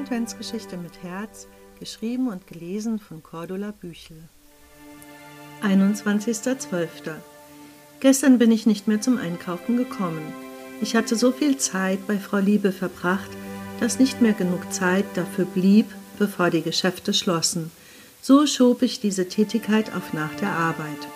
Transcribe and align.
Adventsgeschichte 0.00 0.76
mit 0.76 1.02
Herz, 1.04 1.46
geschrieben 1.78 2.28
und 2.28 2.48
gelesen 2.48 2.98
von 2.98 3.22
Cordula 3.22 3.70
Büchel. 3.70 4.16
21.12. 5.62 6.88
Gestern 8.00 8.38
bin 8.38 8.50
ich 8.50 8.66
nicht 8.66 8.88
mehr 8.88 9.00
zum 9.00 9.18
Einkaufen 9.18 9.76
gekommen. 9.76 10.32
Ich 10.80 10.96
hatte 10.96 11.14
so 11.14 11.30
viel 11.30 11.56
Zeit 11.58 12.06
bei 12.08 12.18
Frau 12.18 12.38
Liebe 12.38 12.72
verbracht, 12.72 13.30
dass 13.78 14.00
nicht 14.00 14.20
mehr 14.20 14.32
genug 14.32 14.72
Zeit 14.72 15.04
dafür 15.14 15.44
blieb, 15.44 15.86
bevor 16.18 16.50
die 16.50 16.62
Geschäfte 16.62 17.14
schlossen. 17.14 17.70
So 18.20 18.46
schob 18.46 18.82
ich 18.82 18.98
diese 18.98 19.28
Tätigkeit 19.28 19.94
auf 19.94 20.12
nach 20.12 20.34
der 20.34 20.50
Arbeit. 20.50 21.08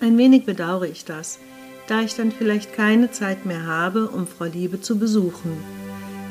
Ein 0.00 0.18
wenig 0.18 0.44
bedauere 0.44 0.86
ich 0.86 1.06
das, 1.06 1.38
da 1.86 2.02
ich 2.02 2.14
dann 2.14 2.30
vielleicht 2.30 2.74
keine 2.74 3.10
Zeit 3.10 3.46
mehr 3.46 3.64
habe, 3.64 4.08
um 4.08 4.26
Frau 4.26 4.44
Liebe 4.44 4.82
zu 4.82 4.98
besuchen. 4.98 5.81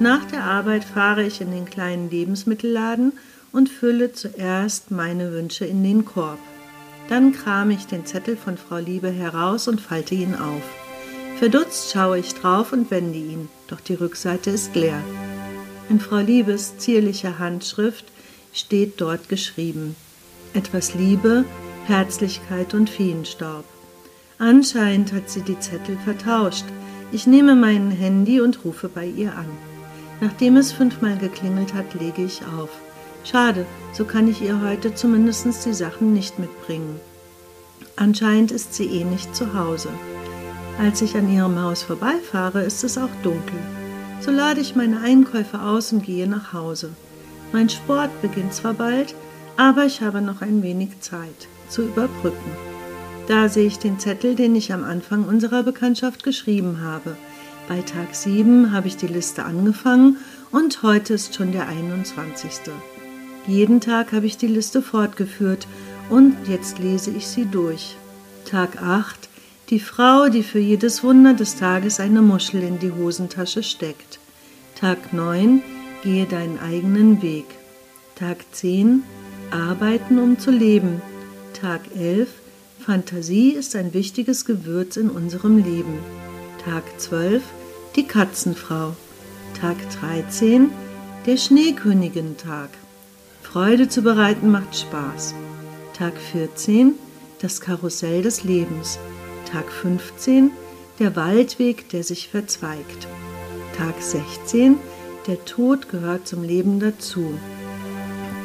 Nach 0.00 0.24
der 0.24 0.42
Arbeit 0.42 0.84
fahre 0.84 1.22
ich 1.22 1.40
in 1.40 1.52
den 1.52 1.66
kleinen 1.66 2.10
Lebensmittelladen 2.10 3.12
und 3.52 3.68
fülle 3.68 4.12
zuerst 4.12 4.90
meine 4.90 5.30
Wünsche 5.32 5.64
in 5.64 5.84
den 5.84 6.04
Korb. 6.04 6.40
Dann 7.08 7.32
krame 7.32 7.74
ich 7.74 7.86
den 7.86 8.04
Zettel 8.04 8.36
von 8.36 8.56
Frau 8.56 8.78
Liebe 8.78 9.10
heraus 9.10 9.68
und 9.68 9.80
falte 9.80 10.16
ihn 10.16 10.34
auf. 10.34 10.62
Verdutzt 11.38 11.92
schaue 11.92 12.18
ich 12.18 12.34
drauf 12.34 12.72
und 12.72 12.90
wende 12.90 13.18
ihn, 13.18 13.48
doch 13.68 13.80
die 13.80 13.94
Rückseite 13.94 14.50
ist 14.50 14.74
leer. 14.74 15.00
In 15.88 16.00
Frau 16.00 16.18
Liebes 16.18 16.78
zierlicher 16.78 17.38
Handschrift 17.38 18.06
steht 18.52 19.00
dort 19.00 19.28
geschrieben: 19.28 19.94
Etwas 20.54 20.94
Liebe, 20.94 21.44
Herzlichkeit 21.86 22.74
und 22.74 22.90
Feenstaub. 22.90 23.64
Anscheinend 24.38 25.12
hat 25.12 25.30
sie 25.30 25.42
die 25.42 25.58
Zettel 25.60 25.96
vertauscht. 26.04 26.64
Ich 27.12 27.26
nehme 27.26 27.54
mein 27.54 27.90
Handy 27.90 28.40
und 28.40 28.64
rufe 28.64 28.88
bei 28.88 29.06
ihr 29.06 29.36
an. 29.36 29.73
Nachdem 30.20 30.56
es 30.56 30.72
fünfmal 30.72 31.18
geklingelt 31.18 31.74
hat, 31.74 31.94
lege 31.94 32.24
ich 32.24 32.42
auf. 32.58 32.70
Schade, 33.24 33.66
so 33.92 34.04
kann 34.04 34.28
ich 34.28 34.42
ihr 34.42 34.60
heute 34.60 34.94
zumindest 34.94 35.64
die 35.64 35.72
Sachen 35.72 36.12
nicht 36.12 36.38
mitbringen. 36.38 37.00
Anscheinend 37.96 38.50
ist 38.50 38.74
sie 38.74 38.86
eh 38.86 39.04
nicht 39.04 39.34
zu 39.34 39.54
Hause. 39.54 39.88
Als 40.78 41.00
ich 41.02 41.16
an 41.16 41.32
ihrem 41.32 41.60
Haus 41.60 41.82
vorbeifahre, 41.82 42.62
ist 42.62 42.84
es 42.84 42.98
auch 42.98 43.10
dunkel. 43.22 43.58
So 44.20 44.30
lade 44.30 44.60
ich 44.60 44.74
meine 44.74 45.00
Einkäufe 45.00 45.60
aus 45.60 45.92
und 45.92 46.04
gehe 46.04 46.26
nach 46.26 46.52
Hause. 46.52 46.90
Mein 47.52 47.68
Sport 47.68 48.10
beginnt 48.20 48.52
zwar 48.52 48.74
bald, 48.74 49.14
aber 49.56 49.84
ich 49.84 50.00
habe 50.00 50.20
noch 50.20 50.42
ein 50.42 50.62
wenig 50.62 51.00
Zeit 51.00 51.48
zu 51.68 51.82
überbrücken. 51.82 52.50
Da 53.28 53.48
sehe 53.48 53.66
ich 53.66 53.78
den 53.78 53.98
Zettel, 53.98 54.34
den 54.34 54.54
ich 54.56 54.72
am 54.72 54.84
Anfang 54.84 55.24
unserer 55.24 55.62
Bekanntschaft 55.62 56.24
geschrieben 56.24 56.80
habe. 56.82 57.16
Bei 57.66 57.80
Tag 57.80 58.14
7 58.14 58.72
habe 58.72 58.88
ich 58.88 58.98
die 58.98 59.06
Liste 59.06 59.44
angefangen 59.44 60.18
und 60.50 60.82
heute 60.82 61.14
ist 61.14 61.34
schon 61.34 61.52
der 61.52 61.66
21. 61.66 62.50
Jeden 63.46 63.80
Tag 63.80 64.12
habe 64.12 64.26
ich 64.26 64.36
die 64.36 64.48
Liste 64.48 64.82
fortgeführt 64.82 65.66
und 66.10 66.36
jetzt 66.46 66.78
lese 66.78 67.10
ich 67.10 67.26
sie 67.26 67.46
durch. 67.46 67.96
Tag 68.44 68.82
8 68.82 69.30
Die 69.70 69.80
Frau, 69.80 70.28
die 70.28 70.42
für 70.42 70.58
jedes 70.58 71.02
Wunder 71.02 71.32
des 71.32 71.56
Tages 71.56 72.00
eine 72.00 72.20
Muschel 72.20 72.62
in 72.62 72.78
die 72.78 72.92
Hosentasche 72.92 73.62
steckt. 73.62 74.18
Tag 74.78 75.14
9 75.14 75.62
Gehe 76.02 76.26
deinen 76.26 76.58
eigenen 76.58 77.22
Weg. 77.22 77.46
Tag 78.14 78.44
10 78.52 79.04
Arbeiten, 79.50 80.18
um 80.18 80.38
zu 80.38 80.50
leben. 80.50 81.00
Tag 81.54 81.80
11 81.96 82.28
Fantasie 82.78 83.52
ist 83.52 83.74
ein 83.74 83.94
wichtiges 83.94 84.44
Gewürz 84.44 84.98
in 84.98 85.08
unserem 85.08 85.56
Leben. 85.56 85.98
Tag 86.64 86.98
12 86.98 87.42
Die 87.94 88.06
Katzenfrau. 88.06 88.96
Tag 89.60 89.76
13 90.00 90.70
Der 91.26 91.36
Schneekönigin-Tag. 91.36 92.70
Freude 93.42 93.90
zu 93.90 94.00
bereiten 94.00 94.50
macht 94.50 94.74
Spaß. 94.74 95.34
Tag 95.92 96.14
14 96.32 96.94
Das 97.42 97.60
Karussell 97.60 98.22
des 98.22 98.44
Lebens. 98.44 98.98
Tag 99.52 99.70
15 99.70 100.52
Der 100.98 101.14
Waldweg, 101.16 101.90
der 101.90 102.02
sich 102.02 102.30
verzweigt. 102.30 103.08
Tag 103.76 104.00
16 104.00 104.78
Der 105.26 105.44
Tod 105.44 105.90
gehört 105.90 106.26
zum 106.26 106.42
Leben 106.42 106.80
dazu. 106.80 107.34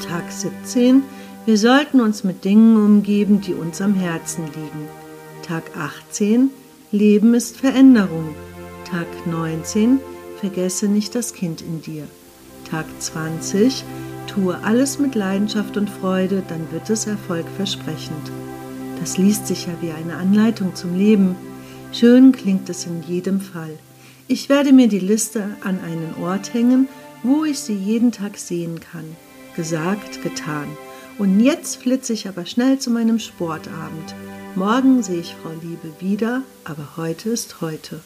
Tag 0.06 0.30
17 0.30 1.04
Wir 1.46 1.58
sollten 1.58 2.02
uns 2.02 2.26
mit 2.26 2.44
Dingen 2.44 2.76
umgeben, 2.76 3.40
die 3.40 3.54
uns 3.54 3.80
am 3.82 3.94
Herzen 3.94 4.44
liegen. 4.48 4.90
Tag 5.42 5.64
18 5.78 6.50
Leben 6.92 7.36
ist 7.36 7.56
Veränderung. 7.58 8.34
Tag 8.90 9.06
19. 9.28 10.00
Vergesse 10.40 10.88
nicht 10.88 11.14
das 11.14 11.36
Kind 11.36 11.62
in 11.62 11.84
dir. 11.84 12.08
Tag 12.68 12.86
20. 12.98 13.84
Tue 14.26 14.58
alles 14.64 14.98
mit 14.98 15.14
Leidenschaft 15.14 15.78
und 15.78 15.88
Freude, 15.88 16.42
dann 16.48 16.72
wird 16.72 16.90
es 16.90 17.06
erfolgversprechend. 17.06 18.32
Das 19.00 19.20
liest 19.20 19.46
sich 19.46 19.68
ja 19.68 19.74
wie 19.82 19.92
eine 19.92 20.16
Anleitung 20.16 20.74
zum 20.74 20.98
Leben. 20.98 21.36
Schön 21.92 22.32
klingt 22.32 22.68
es 22.70 22.88
in 22.88 23.04
jedem 23.04 23.40
Fall. 23.40 23.78
Ich 24.28 24.50
werde 24.50 24.74
mir 24.74 24.88
die 24.88 24.98
Liste 24.98 25.44
an 25.64 25.80
einen 25.82 26.16
Ort 26.24 26.56
hängen, 26.56 26.88
wo 27.22 27.46
ich 27.46 27.60
sie 27.60 27.76
jeden 27.76 28.12
Tag 28.12 28.40
sehen 28.40 28.80
kann. 28.80 29.06
Gesagt, 29.56 30.24
getan. 30.24 30.66
Und 31.20 31.40
jetzt 31.40 31.84
flitze 31.84 32.14
ich 32.14 32.28
aber 32.28 32.48
schnell 32.48 32.80
zu 32.80 32.90
meinem 32.90 33.20
Sportabend. 33.20 34.16
Morgen 34.56 35.04
sehe 35.04 35.20
ich 35.20 35.36
Frau 35.36 35.52
Liebe 35.62 35.94
wieder, 36.00 36.42
aber 36.66 36.98
heute 36.98 37.30
ist 37.30 37.62
heute. 37.62 38.02